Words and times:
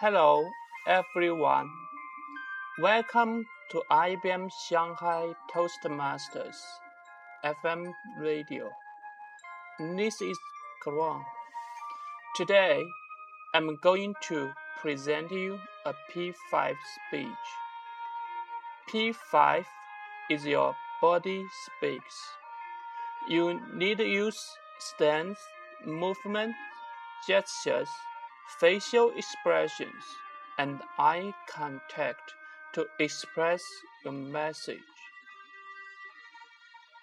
Hello, 0.00 0.48
everyone. 0.86 1.68
Welcome 2.80 3.44
to 3.70 3.82
IBM 3.90 4.48
Shanghai 4.66 5.34
Toastmasters 5.52 6.56
FM 7.44 7.92
radio. 8.18 8.70
This 9.78 10.22
is 10.22 10.38
Karan. 10.82 11.20
Today, 12.34 12.82
I'm 13.54 13.76
going 13.82 14.14
to 14.28 14.52
present 14.80 15.30
you 15.32 15.60
a 15.84 15.92
P5 16.10 16.76
speech. 16.96 17.46
P5 18.88 19.66
is 20.30 20.46
your 20.46 20.74
body 21.02 21.44
speaks. 21.66 22.16
You 23.28 23.60
need 23.74 23.98
to 23.98 24.06
use 24.06 24.40
stance, 24.78 25.38
movement, 25.84 26.54
gestures, 27.28 27.90
facial 28.58 29.12
expressions, 29.16 30.02
and 30.58 30.80
eye 30.98 31.32
contact 31.48 32.32
to 32.74 32.86
express 32.98 33.62
your 34.04 34.14
message. 34.14 34.78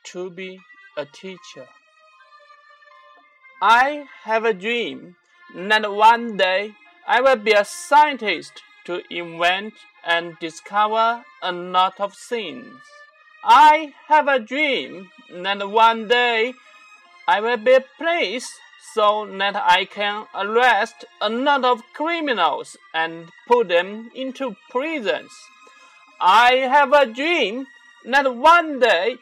To 0.05 0.29
be 0.29 0.59
a 0.97 1.05
teacher. 1.05 1.67
I 3.61 4.05
have 4.23 4.45
a 4.45 4.53
dream 4.53 5.15
that 5.55 5.91
one 5.91 6.37
day 6.37 6.73
I 7.07 7.21
will 7.21 7.37
be 7.37 7.53
a 7.53 7.65
scientist 7.65 8.61
to 8.85 9.01
invent 9.09 9.73
and 10.05 10.37
discover 10.39 11.23
a 11.41 11.51
lot 11.51 11.99
of 11.99 12.13
things. 12.13 12.75
I 13.43 13.93
have 14.07 14.27
a 14.27 14.39
dream 14.39 15.09
that 15.31 15.69
one 15.69 16.07
day 16.07 16.53
I 17.27 17.41
will 17.41 17.57
be 17.57 17.77
police 17.97 18.59
so 18.93 19.27
that 19.39 19.55
I 19.55 19.85
can 19.85 20.25
arrest 20.33 21.05
a 21.21 21.29
lot 21.29 21.63
of 21.65 21.81
criminals 21.93 22.77
and 22.93 23.29
put 23.47 23.69
them 23.69 24.11
into 24.15 24.55
prisons. 24.69 25.31
I 26.19 26.53
have 26.69 26.93
a 26.93 27.05
dream 27.05 27.67
that 28.05 28.35
one 28.35 28.79
day 28.79 29.17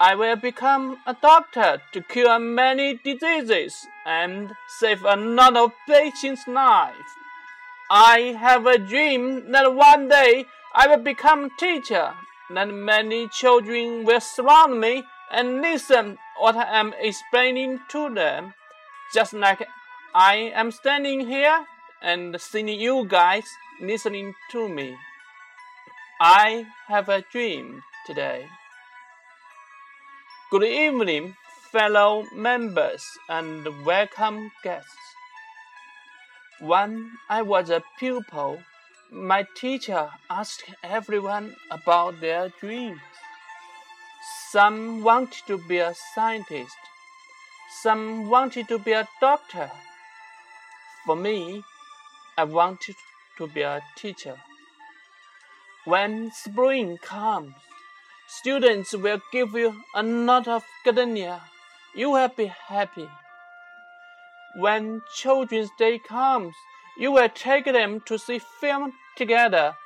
I 0.00 0.14
will 0.14 0.36
become 0.36 0.98
a 1.06 1.14
doctor 1.20 1.82
to 1.92 2.00
cure 2.02 2.38
many 2.38 3.00
diseases 3.04 3.86
and 4.06 4.52
save 4.78 5.04
a 5.04 5.16
lot 5.16 5.56
of 5.56 5.72
patients' 5.88 6.46
lives. 6.48 7.08
I 7.90 8.36
have 8.40 8.66
a 8.66 8.78
dream 8.78 9.52
that 9.52 9.74
one 9.74 10.08
day 10.08 10.46
I 10.74 10.88
will 10.88 11.02
become 11.02 11.44
a 11.44 11.60
teacher, 11.60 12.14
that 12.50 12.68
many 12.68 13.28
children 13.28 14.04
will 14.04 14.20
surround 14.20 14.80
me 14.80 15.04
and 15.30 15.60
listen 15.60 16.18
what 16.38 16.56
I 16.56 16.78
am 16.78 16.94
explaining 16.98 17.80
to 17.90 18.12
them, 18.12 18.54
just 19.12 19.32
like 19.32 19.66
I 20.14 20.52
am 20.54 20.70
standing 20.70 21.26
here 21.26 21.66
and 22.02 22.40
seeing 22.40 22.68
you 22.68 23.06
guys 23.06 23.44
listening 23.80 24.34
to 24.52 24.68
me. 24.68 24.96
I 26.20 26.66
have 26.86 27.08
a 27.08 27.22
dream 27.32 27.82
today. 28.06 28.46
Good 30.50 30.64
evening, 30.64 31.36
fellow 31.72 32.24
members 32.34 33.04
and 33.28 33.66
welcome 33.84 34.52
guests. 34.62 35.16
When 36.60 37.10
I 37.28 37.42
was 37.42 37.68
a 37.70 37.82
pupil, 37.98 38.62
my 39.10 39.44
teacher 39.56 40.10
asked 40.30 40.64
everyone 40.84 41.56
about 41.70 42.20
their 42.20 42.50
dreams. 42.60 43.00
Some 44.50 45.02
wanted 45.02 45.42
to 45.48 45.58
be 45.66 45.78
a 45.78 45.94
scientist, 46.14 46.76
some 47.82 48.28
wanted 48.28 48.68
to 48.68 48.78
be 48.78 48.92
a 48.92 49.08
doctor. 49.20 49.70
For 51.06 51.16
me, 51.16 51.62
I 52.38 52.44
wanted 52.44 52.96
to 53.38 53.46
be 53.46 53.62
a 53.62 53.80
teacher. 53.96 54.36
When 55.84 56.30
spring 56.32 56.98
comes, 56.98 57.54
Students 58.26 58.92
will 58.94 59.20
give 59.30 59.52
you 59.52 59.84
a 59.94 60.02
lot 60.02 60.48
of 60.48 60.64
gardenia. 60.84 61.42
You 61.94 62.10
will 62.10 62.28
be 62.28 62.46
happy. 62.46 63.08
When 64.56 65.02
Children's 65.14 65.70
Day 65.78 65.98
comes, 65.98 66.54
you 66.98 67.12
will 67.12 67.28
take 67.28 67.66
them 67.66 68.00
to 68.06 68.18
see 68.18 68.38
film 68.38 68.94
together 69.16 69.76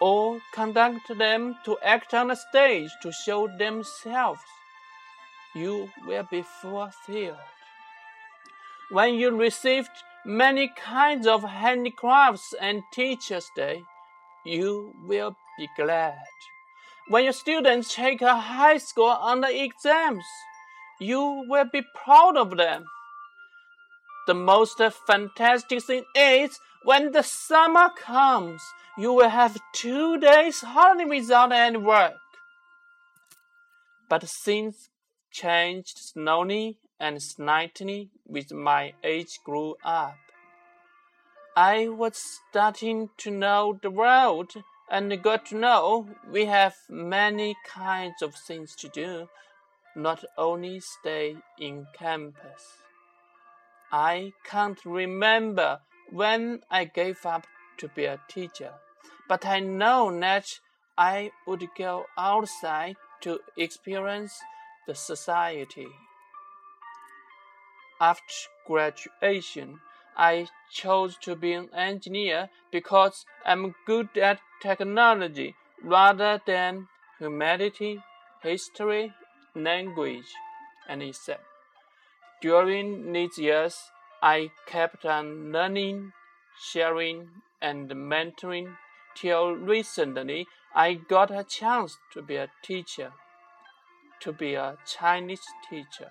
or 0.00 0.40
conduct 0.52 1.16
them 1.16 1.56
to 1.64 1.78
act 1.82 2.12
on 2.12 2.28
the 2.28 2.34
stage 2.34 2.90
to 3.02 3.10
show 3.12 3.48
themselves. 3.48 4.42
You 5.54 5.88
will 6.06 6.26
be 6.30 6.42
fulfilled. 6.42 7.36
When 8.90 9.14
you 9.14 9.30
received 9.30 9.90
many 10.26 10.70
kinds 10.76 11.26
of 11.26 11.44
handicrafts 11.44 12.54
and 12.60 12.82
Teacher's 12.92 13.48
Day, 13.54 13.82
you 14.44 14.92
will 15.06 15.36
be 15.58 15.68
glad. 15.76 16.18
When 17.08 17.24
your 17.24 17.32
students 17.32 17.94
take 17.94 18.22
a 18.22 18.36
high 18.36 18.78
score 18.78 19.16
on 19.18 19.42
the 19.42 19.62
exams, 19.62 20.24
you 21.00 21.44
will 21.48 21.66
be 21.72 21.82
proud 21.94 22.36
of 22.36 22.56
them. 22.56 22.84
The 24.26 24.34
most 24.34 24.80
fantastic 25.06 25.82
thing 25.82 26.04
is 26.16 26.58
when 26.82 27.12
the 27.12 27.22
summer 27.22 27.90
comes, 27.96 28.62
you 28.96 29.12
will 29.12 29.28
have 29.28 29.60
two 29.72 30.18
days 30.18 30.60
holiday 30.62 31.04
without 31.04 31.52
any 31.52 31.76
work. 31.76 32.14
But 34.08 34.22
things 34.22 34.88
changed 35.34 35.98
slowly 35.98 36.78
and 37.00 37.20
slightly 37.20 38.08
with 38.26 38.52
my 38.52 38.94
age 39.02 39.40
grew 39.44 39.76
up. 39.84 40.16
I 41.56 41.88
was 41.88 42.40
starting 42.50 43.10
to 43.18 43.30
know 43.30 43.78
the 43.82 43.90
world 43.90 44.52
and 44.88 45.22
got 45.22 45.46
to 45.46 45.56
know 45.56 46.08
we 46.30 46.44
have 46.46 46.76
many 46.88 47.56
kinds 47.66 48.22
of 48.22 48.34
things 48.34 48.76
to 48.76 48.88
do, 48.88 49.28
not 49.96 50.24
only 50.38 50.80
stay 50.80 51.36
in 51.58 51.86
campus. 51.98 52.78
I 53.92 54.32
can't 54.44 54.84
remember 54.84 55.80
when 56.10 56.60
I 56.70 56.84
gave 56.84 57.26
up 57.26 57.46
to 57.78 57.88
be 57.88 58.04
a 58.04 58.20
teacher, 58.28 58.72
but 59.28 59.44
I 59.44 59.60
know 59.60 60.16
that 60.20 60.60
I 60.96 61.32
would 61.46 61.66
go 61.76 62.06
outside 62.16 62.96
to 63.22 63.40
experience 63.56 64.40
the 64.86 64.94
society. 64.94 65.88
After 68.00 68.34
graduation, 68.66 69.80
I 70.16 70.48
chose 70.70 71.16
to 71.22 71.34
be 71.34 71.52
an 71.52 71.70
engineer 71.74 72.50
because 72.70 73.24
I'm 73.44 73.74
good 73.86 74.16
at 74.16 74.40
technology 74.62 75.54
rather 75.82 76.40
than 76.46 76.88
humanity, 77.18 78.02
history, 78.42 79.12
language, 79.54 80.32
and 80.88 81.02
etc. 81.02 81.40
During 82.40 83.12
these 83.12 83.38
years, 83.38 83.90
I 84.22 84.50
kept 84.66 85.04
on 85.04 85.52
learning, 85.52 86.12
sharing, 86.58 87.28
and 87.60 87.90
mentoring 87.90 88.76
till 89.14 89.52
recently 89.52 90.46
I 90.74 90.94
got 90.94 91.30
a 91.30 91.44
chance 91.44 91.98
to 92.12 92.22
be 92.22 92.36
a 92.36 92.50
teacher, 92.62 93.12
to 94.24 94.32
be 94.32 94.54
a 94.54 94.76
Chinese 94.86 95.46
teacher. 95.68 96.10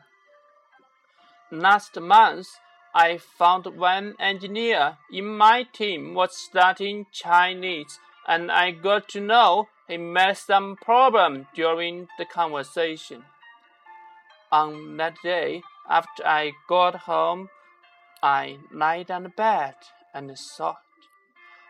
Last 1.52 2.00
month, 2.00 2.48
I 2.96 3.18
found 3.18 3.66
one 3.66 4.14
engineer 4.20 4.98
in 5.12 5.26
my 5.36 5.64
team 5.64 6.14
was 6.14 6.38
studying 6.38 7.08
Chinese, 7.12 8.00
and 8.28 8.52
I 8.52 8.70
got 8.70 9.10
to 9.10 9.20
know 9.20 9.68
he 9.88 9.98
met 9.98 10.38
some 10.38 10.76
problem 10.76 11.48
during 11.56 12.08
the 12.20 12.26
conversation. 12.26 13.24
On 14.52 14.98
that 14.98 15.16
day, 15.24 15.64
after 15.90 16.26
I 16.26 16.52
got 16.70 16.96
home, 17.12 17.50
I 18.22 18.60
lay 18.72 19.06
on 19.10 19.24
the 19.24 19.30
bed 19.30 19.76
and 20.14 20.32
thought, 20.38 20.78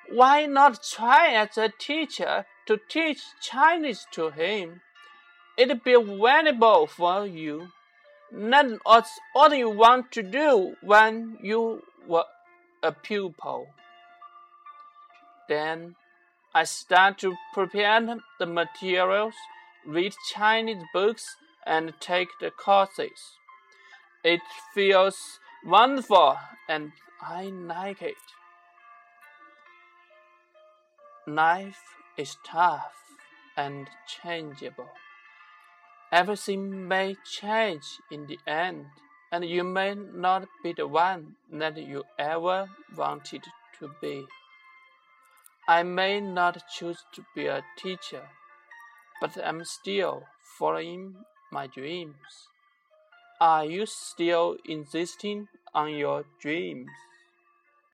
why 0.10 0.46
not 0.46 0.84
try 0.84 1.30
as 1.30 1.58
a 1.58 1.70
teacher 1.70 2.46
to 2.68 2.78
teach 2.90 3.22
Chinese 3.42 4.06
to 4.12 4.30
him? 4.30 4.82
It'd 5.58 5.84
be 5.84 5.96
valuable 5.96 6.88
for 6.88 7.28
you. 7.28 7.68
That's 8.32 9.20
all 9.36 9.54
you 9.54 9.70
want 9.70 10.12
to 10.14 10.24
do 10.24 10.76
when 10.82 11.38
you 11.42 11.84
were 12.08 12.26
a 12.82 12.92
pupil. 12.92 13.68
Then 15.48 15.96
I 16.56 16.64
start 16.64 17.20
to 17.20 17.36
prepare 17.54 18.20
the 18.40 18.46
materials, 18.46 19.36
read 19.86 20.14
Chinese 20.34 20.84
books, 20.94 21.38
and 21.66 21.94
take 22.00 22.30
the 22.40 22.50
courses. 22.50 23.38
It 24.24 24.42
feels 24.74 25.40
wonderful 25.66 26.38
and 26.68 26.92
I 27.22 27.44
like 27.46 28.02
it. 28.02 28.16
Life 31.28 31.82
is 32.18 32.38
tough 32.46 32.96
and 33.56 33.88
changeable. 34.08 34.90
Everything 36.14 36.88
may 36.88 37.16
change 37.26 37.98
in 38.12 38.28
the 38.28 38.38
end, 38.46 38.86
and 39.32 39.44
you 39.44 39.64
may 39.64 39.96
not 39.96 40.48
be 40.62 40.72
the 40.72 40.88
one 40.88 41.36
that 41.52 41.76
you 41.76 42.04
ever 42.20 42.70
wanted 42.96 43.42
to 43.80 43.90
be. 44.00 44.24
I 45.68 45.82
may 45.82 46.22
not 46.22 46.70
choose 46.70 47.04
to 47.14 47.26
be 47.34 47.48
a 47.48 47.64
teacher, 47.80 48.30
but 49.20 49.44
I'm 49.44 49.66
still 49.66 50.22
following 50.60 51.16
my 51.52 51.66
dreams. 51.66 52.48
Are 53.42 53.66
you 53.66 53.88
still 53.88 54.58
insisting 54.66 55.48
on 55.74 55.96
your 55.96 56.26
dreams? 56.40 56.92